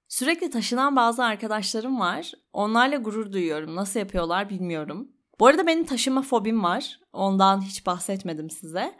Sürekli 0.07 0.49
taşınan 0.49 0.95
bazı 0.95 1.23
arkadaşlarım 1.23 1.99
var. 1.99 2.31
Onlarla 2.53 2.97
gurur 2.97 3.31
duyuyorum. 3.31 3.75
Nasıl 3.75 3.99
yapıyorlar 3.99 4.49
bilmiyorum. 4.49 5.07
Bu 5.39 5.47
arada 5.47 5.67
benim 5.67 5.85
taşıma 5.85 6.21
fobim 6.21 6.63
var. 6.63 6.99
Ondan 7.13 7.61
hiç 7.61 7.85
bahsetmedim 7.85 8.49
size. 8.49 8.95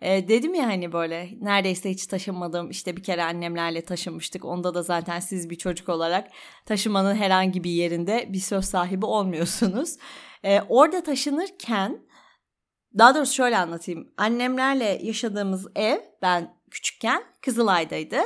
Ee, 0.00 0.28
dedim 0.28 0.54
ya 0.54 0.66
hani 0.66 0.92
böyle 0.92 1.30
neredeyse 1.40 1.90
hiç 1.90 2.06
taşınmadım. 2.06 2.70
İşte 2.70 2.96
bir 2.96 3.02
kere 3.02 3.24
annemlerle 3.24 3.84
taşınmıştık. 3.84 4.44
Onda 4.44 4.74
da 4.74 4.82
zaten 4.82 5.20
siz 5.20 5.50
bir 5.50 5.58
çocuk 5.58 5.88
olarak 5.88 6.28
taşımanın 6.66 7.14
herhangi 7.14 7.64
bir 7.64 7.70
yerinde 7.70 8.26
bir 8.32 8.38
söz 8.38 8.64
sahibi 8.64 9.06
olmuyorsunuz. 9.06 9.96
Ee, 10.44 10.60
orada 10.68 11.02
taşınırken 11.02 12.00
daha 12.98 13.14
doğrusu 13.14 13.34
şöyle 13.34 13.58
anlatayım. 13.58 14.08
Annemlerle 14.16 15.00
yaşadığımız 15.02 15.66
ev 15.76 15.98
ben 16.22 16.54
küçükken 16.70 17.22
Kızılay'daydı. 17.42 18.18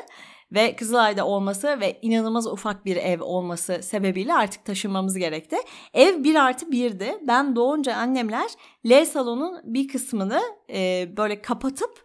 Ve 0.52 0.76
Kızılay'da 0.76 1.26
olması 1.26 1.80
ve 1.80 1.98
inanılmaz 2.02 2.46
ufak 2.46 2.84
bir 2.84 2.96
ev 2.96 3.22
olması 3.22 3.80
sebebiyle 3.82 4.34
artık 4.34 4.64
taşınmamız 4.64 5.18
gerekti. 5.18 5.56
Ev 5.94 6.24
bir 6.24 6.34
artı 6.34 6.72
birdi. 6.72 7.18
Ben 7.22 7.56
doğunca 7.56 7.96
annemler 7.96 8.50
L 8.86 9.04
salonun 9.04 9.60
bir 9.64 9.88
kısmını 9.88 10.40
e, 10.70 11.08
böyle 11.16 11.42
kapatıp 11.42 12.04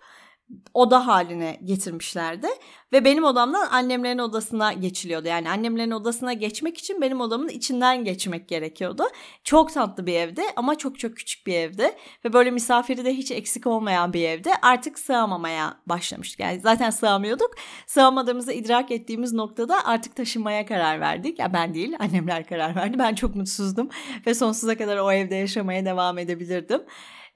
oda 0.73 1.07
haline 1.07 1.59
getirmişlerdi. 1.63 2.47
Ve 2.93 3.05
benim 3.05 3.23
odamdan 3.23 3.67
annemlerin 3.71 4.17
odasına 4.17 4.73
geçiliyordu. 4.73 5.27
Yani 5.27 5.49
annemlerin 5.49 5.91
odasına 5.91 6.33
geçmek 6.33 6.77
için 6.77 7.01
benim 7.01 7.21
odamın 7.21 7.47
içinden 7.47 8.03
geçmek 8.03 8.47
gerekiyordu. 8.47 9.03
Çok 9.43 9.73
tatlı 9.73 10.05
bir 10.05 10.13
evdi 10.13 10.41
ama 10.55 10.77
çok 10.77 10.99
çok 10.99 11.17
küçük 11.17 11.47
bir 11.47 11.53
evdi. 11.53 11.91
Ve 12.25 12.33
böyle 12.33 12.51
misafiri 12.51 13.05
de 13.05 13.13
hiç 13.13 13.31
eksik 13.31 13.67
olmayan 13.67 14.13
bir 14.13 14.23
evdi. 14.29 14.49
Artık 14.61 14.99
sığamamaya 14.99 15.77
başlamıştık. 15.85 16.39
Yani 16.39 16.59
zaten 16.59 16.89
sığamıyorduk. 16.89 17.51
Sığamadığımızı 17.87 18.53
idrak 18.53 18.91
ettiğimiz 18.91 19.33
noktada 19.33 19.85
artık 19.85 20.15
taşınmaya 20.15 20.65
karar 20.65 20.99
verdik. 20.99 21.39
Ya 21.39 21.53
ben 21.53 21.73
değil 21.73 21.95
annemler 21.99 22.47
karar 22.47 22.75
verdi. 22.75 22.99
Ben 22.99 23.15
çok 23.15 23.35
mutsuzdum 23.35 23.89
ve 24.27 24.33
sonsuza 24.33 24.77
kadar 24.77 24.97
o 24.97 25.11
evde 25.11 25.35
yaşamaya 25.35 25.85
devam 25.85 26.17
edebilirdim. 26.17 26.81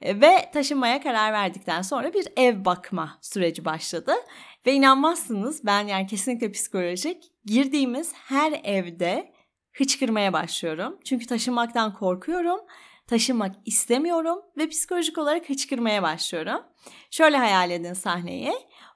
E, 0.02 0.22
ve 0.22 0.52
taşınmaya 0.54 1.02
karar 1.02 1.34
verdikten 1.34 1.82
sonra 1.82 2.14
bir 2.14 2.28
ev 2.38 2.66
bakma 2.66 3.18
süreci 3.22 3.66
başladı. 3.66 4.14
Ve 4.66 4.74
inanmazsınız 4.74 5.66
ben 5.66 5.88
yani 5.88 6.08
kesinlikle 6.08 6.52
psikolojik 6.52 7.24
girdiğimiz 7.46 8.14
her 8.14 8.62
evde 8.64 9.34
hıçkırmaya 9.74 10.34
başlıyorum. 10.34 11.00
Çünkü 11.06 11.26
taşınmaktan 11.26 11.94
korkuyorum. 11.94 12.60
Taşınmak 13.08 13.56
istemiyorum 13.66 14.40
ve 14.58 14.70
psikolojik 14.70 15.18
olarak 15.18 15.50
hıçkırmaya 15.50 16.04
başlıyorum. 16.04 16.62
Şöyle 17.12 17.38
hayal 17.38 17.72
edin 17.72 17.94
sahneyi. 17.94 18.54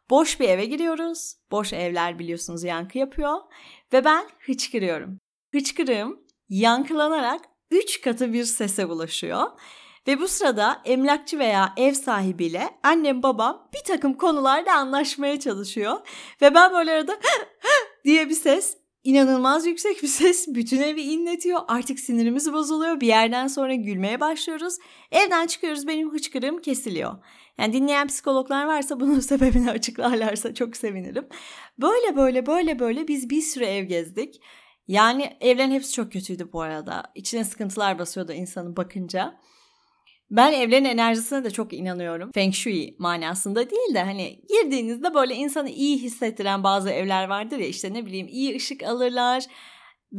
Boş 0.10 0.39
bir 0.39 0.50
eve 0.50 0.65
giriyoruz. 0.65 1.36
Boş 1.51 1.74
evler 1.74 2.19
biliyorsunuz 2.19 2.63
yankı 2.63 2.98
yapıyor. 2.98 3.39
Ve 3.93 4.05
ben 4.05 4.25
hıçkırıyorum. 4.39 5.19
Hıçkırığım 5.53 6.19
yankılanarak 6.50 7.41
3 7.72 8.01
katı 8.01 8.34
bir 8.34 8.43
sese 8.43 8.86
ulaşıyor. 8.86 9.48
Ve 10.07 10.19
bu 10.19 10.27
sırada 10.27 10.81
emlakçı 10.85 11.39
veya 11.39 11.74
ev 11.77 11.93
sahibiyle 11.93 12.69
annem 12.83 13.24
babam 13.24 13.69
bir 13.74 13.83
takım 13.83 14.13
konularda 14.13 14.74
anlaşmaya 14.74 15.39
çalışıyor. 15.39 16.07
Ve 16.41 16.55
ben 16.55 16.74
böyle 16.74 16.91
arada 16.91 17.19
diye 18.05 18.29
bir 18.29 18.35
ses 18.35 18.77
inanılmaz 19.03 19.65
yüksek 19.65 20.03
bir 20.03 20.07
ses 20.07 20.47
bütün 20.47 20.81
evi 20.81 21.01
inletiyor. 21.01 21.59
Artık 21.67 22.00
sinirimiz 22.00 22.53
bozuluyor. 22.53 23.01
Bir 23.01 23.07
yerden 23.07 23.47
sonra 23.47 23.75
gülmeye 23.75 24.19
başlıyoruz. 24.19 24.77
Evden 25.12 25.47
çıkıyoruz 25.47 25.88
benim 25.88 26.13
hıçkırığım 26.13 26.62
kesiliyor. 26.62 27.15
Yani 27.57 27.74
dinleyen 27.74 28.07
psikologlar 28.07 28.65
varsa 28.65 29.00
bunun 29.00 29.19
sebebini 29.29 29.71
açıklarlarsa 29.71 30.53
çok 30.53 30.77
sevinirim. 30.77 31.27
Böyle 31.81 32.15
böyle 32.15 32.45
böyle 32.45 32.79
böyle 32.79 33.07
biz 33.07 33.29
bir 33.29 33.41
sürü 33.41 33.65
ev 33.65 33.83
gezdik. 33.83 34.41
Yani 34.88 35.38
evlerin 35.41 35.71
hepsi 35.71 35.93
çok 35.93 36.12
kötüydü 36.12 36.50
bu 36.53 36.62
arada. 36.62 37.03
İçine 37.15 37.43
sıkıntılar 37.43 38.00
basıyordu 38.00 38.31
insanın 38.31 38.77
bakınca. 38.77 39.39
Ben 40.32 40.53
evlerin 40.53 40.86
enerjisine 40.86 41.44
de 41.44 41.51
çok 41.51 41.74
inanıyorum. 41.74 42.32
Feng 42.32 42.53
Shui 42.53 42.96
manasında 43.00 43.70
değil 43.70 43.94
de 43.94 44.03
hani 44.03 44.39
girdiğinizde 44.50 45.13
böyle 45.13 45.36
insanı 45.36 45.70
iyi 45.70 45.98
hissettiren 45.98 46.63
bazı 46.63 46.89
evler 46.89 47.27
vardır 47.27 47.58
ya 47.58 47.67
işte 47.67 47.94
ne 47.94 48.05
bileyim 48.05 48.27
iyi 48.27 48.55
ışık 48.55 48.84
alırlar 48.84 49.46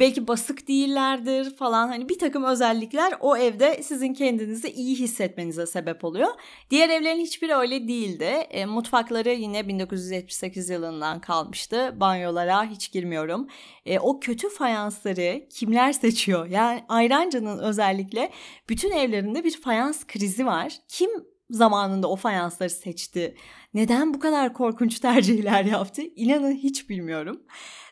belki 0.01 0.29
basık 0.29 0.69
değillerdir 0.69 1.57
falan 1.57 1.89
hani 1.89 2.09
bir 2.09 2.19
takım 2.19 2.45
özellikler 2.45 3.15
o 3.21 3.37
evde 3.37 3.83
sizin 3.83 4.15
kendinizi 4.15 4.69
iyi 4.69 4.97
hissetmenize 4.97 5.67
sebep 5.67 6.05
oluyor. 6.05 6.29
Diğer 6.71 6.89
evlerin 6.89 7.21
hiçbiri 7.21 7.55
öyle 7.55 7.89
değildi. 7.89 8.25
E, 8.25 8.65
mutfakları 8.65 9.31
yine 9.31 9.69
1978 9.69 10.71
yılından 10.71 11.21
kalmıştı. 11.21 11.95
Banyolara 12.01 12.65
hiç 12.65 12.93
girmiyorum. 12.93 13.49
E, 13.87 13.99
o 13.99 14.21
kötü 14.21 14.49
fayansları 14.49 15.49
kimler 15.51 15.93
seçiyor? 15.93 16.47
Yani 16.47 16.85
Ayranca'nın 16.89 17.59
özellikle 17.59 18.31
bütün 18.69 18.91
evlerinde 18.91 19.45
bir 19.45 19.61
fayans 19.61 20.07
krizi 20.07 20.47
var. 20.47 20.73
Kim 20.89 21.11
zamanında 21.51 22.11
o 22.11 22.17
fayansları 22.17 22.71
seçti? 22.71 23.37
Neden 23.75 24.15
bu 24.15 24.21
kadar 24.21 24.53
korkunç 24.53 25.01
tercihler 25.01 25.65
yaptı? 25.65 26.03
İnanın 26.17 26.55
hiç 26.55 26.89
bilmiyorum. 26.89 27.43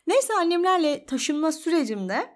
Neyse 0.06 0.34
annemlerle 0.34 1.06
taşınma 1.06 1.52
sürecimde 1.52 2.26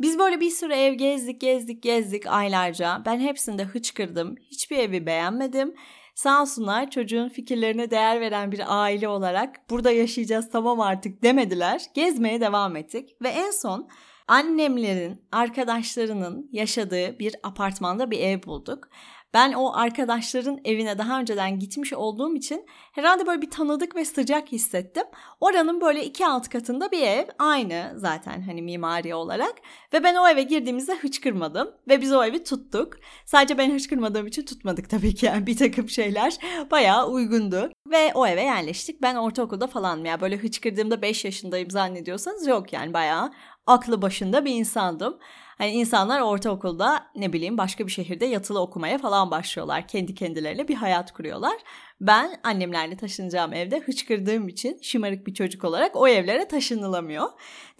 biz 0.00 0.18
böyle 0.18 0.40
bir 0.40 0.50
sürü 0.50 0.72
ev 0.72 0.94
gezdik 0.94 1.40
gezdik 1.40 1.82
gezdik 1.82 2.26
aylarca. 2.26 3.02
Ben 3.06 3.20
hepsinde 3.20 3.64
hıçkırdım. 3.64 4.36
Hiçbir 4.50 4.78
evi 4.78 5.06
beğenmedim. 5.06 5.74
Sağ 6.14 6.42
olsunlar 6.42 6.90
çocuğun 6.90 7.28
fikirlerine 7.28 7.90
değer 7.90 8.20
veren 8.20 8.52
bir 8.52 8.62
aile 8.66 9.08
olarak 9.08 9.70
burada 9.70 9.90
yaşayacağız 9.90 10.50
tamam 10.50 10.80
artık 10.80 11.22
demediler. 11.22 11.82
Gezmeye 11.94 12.40
devam 12.40 12.76
ettik 12.76 13.16
ve 13.22 13.28
en 13.28 13.50
son 13.50 13.88
annemlerin 14.28 15.24
arkadaşlarının 15.32 16.48
yaşadığı 16.52 17.18
bir 17.18 17.36
apartmanda 17.42 18.10
bir 18.10 18.20
ev 18.20 18.42
bulduk. 18.42 18.88
Ben 19.34 19.52
o 19.52 19.72
arkadaşların 19.76 20.60
evine 20.64 20.98
daha 20.98 21.20
önceden 21.20 21.58
gitmiş 21.58 21.92
olduğum 21.92 22.36
için 22.36 22.66
herhalde 22.92 23.26
böyle 23.26 23.42
bir 23.42 23.50
tanıdık 23.50 23.96
ve 23.96 24.04
sıcak 24.04 24.52
hissettim. 24.52 25.02
Oranın 25.40 25.80
böyle 25.80 26.04
iki 26.04 26.26
alt 26.26 26.48
katında 26.48 26.90
bir 26.90 27.02
ev 27.02 27.24
aynı 27.38 27.92
zaten 27.96 28.42
hani 28.42 28.62
mimari 28.62 29.14
olarak 29.14 29.54
ve 29.92 30.04
ben 30.04 30.14
o 30.14 30.28
eve 30.28 30.42
girdiğimizde 30.42 30.94
hıçkırmadım 30.94 31.70
ve 31.88 32.00
biz 32.00 32.12
o 32.12 32.24
evi 32.24 32.44
tuttuk. 32.44 32.96
Sadece 33.26 33.58
ben 33.58 33.74
hıçkırmadığım 33.74 34.26
için 34.26 34.44
tutmadık 34.44 34.90
tabii 34.90 35.14
ki 35.14 35.26
yani 35.26 35.46
bir 35.46 35.56
takım 35.56 35.88
şeyler 35.88 36.36
bayağı 36.70 37.08
uygundu 37.10 37.70
ve 37.90 38.12
o 38.14 38.26
eve 38.26 38.42
yerleştik. 38.42 39.02
Ben 39.02 39.14
ortaokulda 39.14 39.66
falan 39.66 40.04
ya 40.04 40.20
böyle 40.20 40.36
hıçkırdığımda 40.36 41.02
5 41.02 41.24
yaşındayım 41.24 41.70
zannediyorsanız 41.70 42.46
yok 42.46 42.72
yani 42.72 42.94
bayağı 42.94 43.32
aklı 43.66 44.02
başında 44.02 44.44
bir 44.44 44.54
insandım. 44.54 45.18
Hani 45.62 45.72
insanlar 45.72 46.20
ortaokulda 46.20 47.06
ne 47.16 47.32
bileyim 47.32 47.58
başka 47.58 47.86
bir 47.86 47.92
şehirde 47.92 48.26
yatılı 48.26 48.60
okumaya 48.60 48.98
falan 48.98 49.30
başlıyorlar. 49.30 49.88
Kendi 49.88 50.14
kendilerine 50.14 50.68
bir 50.68 50.74
hayat 50.74 51.12
kuruyorlar. 51.12 51.52
Ben 52.00 52.40
annemlerle 52.44 52.96
taşınacağım 52.96 53.52
evde 53.52 53.80
hıçkırdığım 53.80 54.48
için 54.48 54.78
şımarık 54.82 55.26
bir 55.26 55.34
çocuk 55.34 55.64
olarak 55.64 55.96
o 55.96 56.08
evlere 56.08 56.48
taşınılamıyor. 56.48 57.26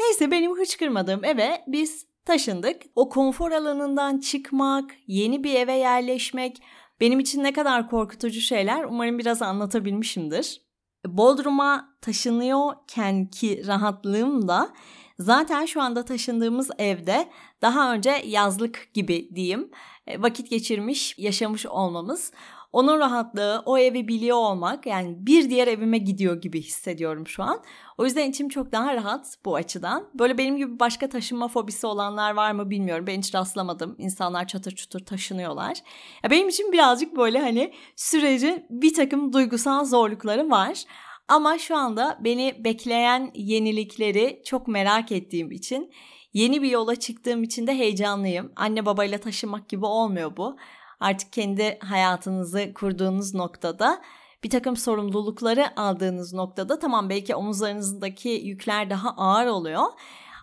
Neyse 0.00 0.30
benim 0.30 0.58
hıçkırmadığım 0.58 1.24
eve 1.24 1.64
biz 1.66 2.06
taşındık. 2.24 2.82
O 2.94 3.08
konfor 3.08 3.52
alanından 3.52 4.20
çıkmak, 4.20 4.90
yeni 5.06 5.44
bir 5.44 5.54
eve 5.54 5.72
yerleşmek 5.72 6.62
benim 7.00 7.20
için 7.20 7.42
ne 7.42 7.52
kadar 7.52 7.88
korkutucu 7.88 8.40
şeyler 8.40 8.84
umarım 8.84 9.18
biraz 9.18 9.42
anlatabilmişimdir. 9.42 10.62
Bodrum'a 11.06 11.96
taşınıyorken 12.00 13.26
ki 13.26 13.66
rahatlığım 13.66 14.48
da 14.48 14.72
Zaten 15.18 15.66
şu 15.66 15.82
anda 15.82 16.04
taşındığımız 16.04 16.70
evde 16.78 17.28
daha 17.62 17.94
önce 17.94 18.22
yazlık 18.26 18.88
gibi 18.94 19.28
diyeyim 19.34 19.70
e, 20.06 20.22
vakit 20.22 20.50
geçirmiş, 20.50 21.18
yaşamış 21.18 21.66
olmamız. 21.66 22.32
Onun 22.72 22.98
rahatlığı, 22.98 23.62
o 23.66 23.78
evi 23.78 24.08
biliyor 24.08 24.36
olmak 24.36 24.86
yani 24.86 25.16
bir 25.18 25.50
diğer 25.50 25.68
evime 25.68 25.98
gidiyor 25.98 26.40
gibi 26.40 26.62
hissediyorum 26.62 27.26
şu 27.26 27.42
an. 27.42 27.62
O 27.98 28.04
yüzden 28.04 28.30
içim 28.30 28.48
çok 28.48 28.72
daha 28.72 28.94
rahat 28.94 29.36
bu 29.44 29.54
açıdan. 29.54 30.08
Böyle 30.14 30.38
benim 30.38 30.56
gibi 30.56 30.80
başka 30.80 31.08
taşınma 31.08 31.48
fobisi 31.48 31.86
olanlar 31.86 32.34
var 32.34 32.52
mı 32.52 32.70
bilmiyorum. 32.70 33.06
Ben 33.06 33.18
hiç 33.18 33.34
rastlamadım. 33.34 33.96
İnsanlar 33.98 34.46
çatır 34.46 34.70
çutur 34.70 35.00
taşınıyorlar. 35.00 35.78
Ya 36.24 36.30
benim 36.30 36.48
için 36.48 36.72
birazcık 36.72 37.16
böyle 37.16 37.38
hani 37.38 37.72
sürecin 37.96 38.66
bir 38.70 38.94
takım 38.94 39.32
duygusal 39.32 39.84
zorlukları 39.84 40.50
var. 40.50 40.84
Ama 41.32 41.58
şu 41.58 41.76
anda 41.76 42.18
beni 42.20 42.64
bekleyen 42.64 43.30
yenilikleri 43.34 44.42
çok 44.44 44.68
merak 44.68 45.12
ettiğim 45.12 45.50
için 45.50 45.92
yeni 46.32 46.62
bir 46.62 46.70
yola 46.70 46.96
çıktığım 46.96 47.42
için 47.42 47.66
de 47.66 47.78
heyecanlıyım. 47.78 48.52
Anne 48.56 48.86
babayla 48.86 49.18
taşımak 49.18 49.68
gibi 49.68 49.86
olmuyor 49.86 50.36
bu. 50.36 50.56
Artık 51.00 51.32
kendi 51.32 51.78
hayatınızı 51.78 52.74
kurduğunuz 52.74 53.34
noktada 53.34 54.02
bir 54.44 54.50
takım 54.50 54.76
sorumlulukları 54.76 55.80
aldığınız 55.80 56.34
noktada 56.34 56.78
tamam 56.78 57.10
belki 57.10 57.34
omuzlarınızdaki 57.34 58.28
yükler 58.28 58.90
daha 58.90 59.10
ağır 59.10 59.46
oluyor. 59.46 59.84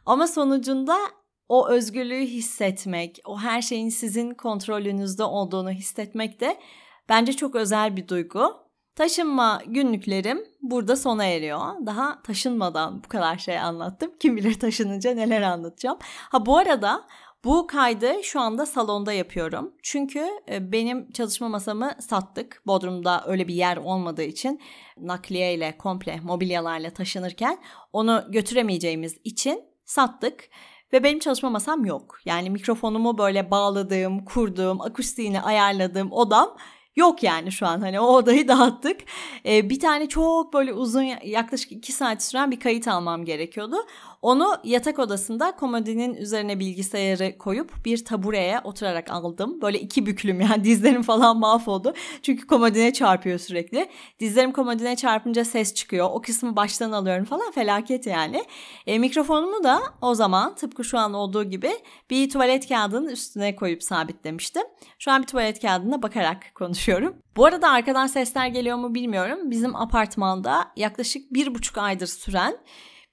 Ama 0.06 0.28
sonucunda 0.28 0.98
o 1.50 1.70
özgürlüğü 1.70 2.26
hissetmek, 2.26 3.20
o 3.26 3.40
her 3.40 3.62
şeyin 3.62 3.90
sizin 3.90 4.34
kontrolünüzde 4.34 5.24
olduğunu 5.24 5.72
hissetmek 5.72 6.40
de 6.40 6.60
bence 7.10 7.34
çok 7.34 7.56
özel 7.56 7.96
bir 7.96 8.08
duygu. 8.08 8.69
Taşınma 9.00 9.62
günlüklerim 9.68 10.46
burada 10.62 10.96
sona 10.96 11.26
eriyor. 11.26 11.60
Daha 11.86 12.22
taşınmadan 12.22 13.04
bu 13.04 13.08
kadar 13.08 13.38
şey 13.38 13.60
anlattım. 13.60 14.12
Kim 14.20 14.38
bilir 14.38 14.60
taşınınca 14.60 15.14
neler 15.14 15.42
anlatacağım. 15.42 15.98
Ha 16.02 16.46
bu 16.46 16.58
arada 16.58 17.08
bu 17.44 17.68
kaydı 17.68 18.14
şu 18.24 18.40
anda 18.40 18.66
salonda 18.66 19.14
yapıyorum. 19.14 19.74
Çünkü 19.84 20.26
e, 20.50 20.72
benim 20.72 21.12
çalışma 21.12 21.50
masamı 21.50 21.92
sattık. 22.00 22.62
Bodrum'da 22.68 23.24
öyle 23.28 23.48
bir 23.48 23.54
yer 23.54 23.78
olmadığı 23.78 24.24
için 24.24 24.62
nakliye 24.98 25.54
ile 25.54 25.78
komple 25.78 26.20
mobilyalarla 26.24 26.90
taşınırken 26.90 27.58
onu 27.94 28.24
götüremeyeceğimiz 28.30 29.18
için 29.24 29.64
sattık. 29.86 30.50
Ve 30.94 31.04
benim 31.04 31.20
çalışma 31.20 31.50
masam 31.50 31.86
yok. 31.86 32.20
Yani 32.26 32.50
mikrofonumu 32.50 33.18
böyle 33.18 33.52
bağladığım, 33.52 34.26
kurduğum, 34.26 34.82
akustiğini 34.82 35.42
ayarladığım 35.42 36.12
odam 36.12 36.58
yok 37.00 37.24
yani 37.24 37.52
şu 37.52 37.68
an 37.68 37.82
hani 37.82 38.00
o 38.00 38.06
odayı 38.06 38.48
dağıttık. 38.48 38.98
Ee, 39.46 39.70
bir 39.70 39.80
tane 39.80 40.10
çok 40.10 40.54
böyle 40.54 40.74
uzun 40.74 41.06
yaklaşık 41.24 41.72
iki 41.72 41.92
saat 41.92 42.24
süren 42.24 42.52
bir 42.52 42.60
kayıt 42.60 42.88
almam 42.88 43.26
gerekiyordu. 43.26 43.76
Onu 44.22 44.56
yatak 44.64 45.00
odasında 45.00 45.52
komodinin 45.52 46.14
üzerine 46.14 46.60
bilgisayarı 46.60 47.38
koyup 47.38 47.86
bir 47.86 48.06
tabureye 48.06 48.60
oturarak 48.60 49.12
aldım. 49.12 49.62
Böyle 49.62 49.80
iki 49.80 50.06
büklüm 50.06 50.42
yani 50.42 50.64
dizlerim 50.64 51.02
falan 51.02 51.40
mahvoldu. 51.40 51.94
Çünkü 52.22 52.48
komodine 52.48 52.94
çarpıyor 52.94 53.40
sürekli. 53.40 53.90
Dizlerim 54.20 54.52
komodine 54.52 54.96
çarpınca 54.96 55.46
ses 55.46 55.74
çıkıyor. 55.74 56.10
O 56.12 56.22
kısmı 56.22 56.56
baştan 56.56 56.92
alıyorum 56.92 57.26
falan 57.26 57.52
felaket 57.52 58.08
yani. 58.08 58.44
E, 58.88 59.00
mikrofonumu 59.00 59.64
da 59.64 59.82
o 60.02 60.16
zaman 60.16 60.56
tıpkı 60.56 60.84
şu 60.84 60.98
an 60.98 61.14
olduğu 61.14 61.44
gibi 61.44 61.72
bir 62.10 62.30
tuvalet 62.30 62.70
kağıdının 62.70 63.08
üstüne 63.08 63.56
koyup 63.56 63.84
sabitlemiştim. 63.84 64.64
Şu 65.00 65.12
an 65.12 65.22
bir 65.22 65.28
tuvalet 65.28 65.62
kağıdına 65.62 66.02
bakarak 66.02 66.38
konuşuyorum. 66.56 67.16
Bu 67.38 67.46
arada 67.46 67.70
arkadan 67.70 68.08
sesler 68.08 68.48
geliyor 68.48 68.78
mu 68.78 68.96
bilmiyorum. 68.96 69.52
Bizim 69.52 69.76
apartmanda 69.76 70.72
yaklaşık 70.76 71.34
bir 71.34 71.56
buçuk 71.56 71.78
aydır 71.78 72.08
süren 72.08 72.58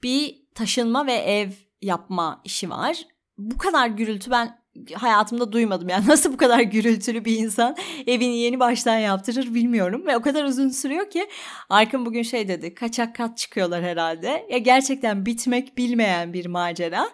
bir 0.03 0.46
taşınma 0.57 1.07
ve 1.07 1.13
ev 1.13 1.51
yapma 1.83 2.41
işi 2.45 2.71
var. 2.71 3.07
Bu 3.39 3.59
kadar 3.59 3.87
gürültü 3.87 4.31
ben 4.31 4.59
hayatımda 4.95 5.53
duymadım. 5.53 5.89
Yani 5.89 6.07
nasıl 6.09 6.33
bu 6.33 6.37
kadar 6.37 6.61
gürültülü 6.61 7.25
bir 7.25 7.39
insan 7.39 7.77
evini 8.07 8.39
yeni 8.39 8.61
baştan 8.61 8.99
yaptırır 8.99 9.55
bilmiyorum. 9.55 10.07
Ve 10.07 10.17
o 10.17 10.23
kadar 10.23 10.45
uzun 10.45 10.69
sürüyor 10.69 11.11
ki 11.11 11.29
Arkın 11.69 12.07
bugün 12.07 12.23
şey 12.23 12.49
dedi 12.49 12.75
kaçak 12.75 13.17
kat 13.17 13.39
çıkıyorlar 13.39 13.83
herhalde. 13.85 14.47
Ya 14.51 14.59
gerçekten 14.59 15.27
bitmek 15.27 15.79
bilmeyen 15.79 16.33
bir 16.33 16.47
macera. 16.47 17.09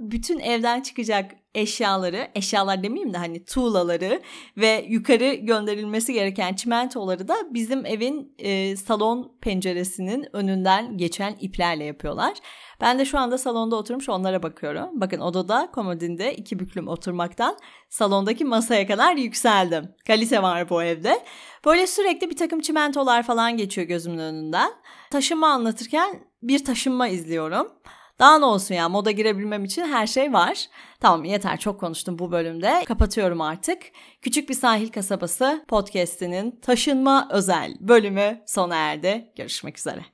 Bütün 0.00 0.38
evden 0.38 0.80
çıkacak 0.80 1.30
eşyaları, 1.54 2.28
eşyalar 2.34 2.82
demeyeyim 2.82 3.14
de 3.14 3.18
hani 3.18 3.44
tuğlaları 3.44 4.22
ve 4.56 4.86
yukarı 4.88 5.34
gönderilmesi 5.34 6.12
gereken 6.12 6.54
çimentoları 6.54 7.28
da 7.28 7.34
bizim 7.50 7.86
evin 7.86 8.34
e, 8.38 8.76
salon 8.76 9.38
penceresinin 9.40 10.36
önünden 10.36 10.98
geçen 10.98 11.36
iplerle 11.40 11.84
yapıyorlar. 11.84 12.34
Ben 12.80 12.98
de 12.98 13.04
şu 13.04 13.18
anda 13.18 13.38
salonda 13.38 13.76
oturmuş 13.76 14.08
onlara 14.08 14.42
bakıyorum. 14.42 15.00
Bakın 15.00 15.20
odada 15.20 15.70
komodinde 15.74 16.34
iki 16.34 16.58
büklüm 16.58 16.88
oturmaktan 16.88 17.56
salondaki 17.88 18.44
masaya 18.44 18.86
kadar 18.86 19.16
yükseldim. 19.16 19.88
Kalite 20.06 20.42
var 20.42 20.70
bu 20.70 20.82
evde. 20.82 21.24
Böyle 21.64 21.86
sürekli 21.86 22.30
bir 22.30 22.36
takım 22.36 22.60
çimentolar 22.60 23.22
falan 23.22 23.56
geçiyor 23.56 23.86
gözümün 23.86 24.18
önünden. 24.18 24.72
Taşınma 25.10 25.48
anlatırken 25.48 26.20
bir 26.42 26.64
taşınma 26.64 27.08
izliyorum. 27.08 27.68
Daha 28.18 28.38
ne 28.38 28.44
olsun 28.44 28.74
ya 28.74 28.88
moda 28.88 29.10
girebilmem 29.10 29.64
için 29.64 29.84
her 29.84 30.06
şey 30.06 30.32
var. 30.32 30.66
Tamam 31.00 31.24
yeter 31.24 31.58
çok 31.58 31.80
konuştum 31.80 32.18
bu 32.18 32.32
bölümde. 32.32 32.84
Kapatıyorum 32.84 33.40
artık. 33.40 33.82
Küçük 34.22 34.48
bir 34.48 34.54
sahil 34.54 34.88
kasabası 34.88 35.64
podcast'inin 35.68 36.60
taşınma 36.62 37.28
özel 37.32 37.74
bölümü 37.80 38.42
sona 38.46 38.76
erdi. 38.76 39.32
Görüşmek 39.36 39.78
üzere. 39.78 40.13